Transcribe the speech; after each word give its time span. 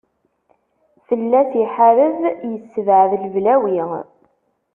Fell-as 1.07 1.51
iḥareb, 1.63 2.17
yessebɛed 2.51 3.11
leblawi. 3.23 3.79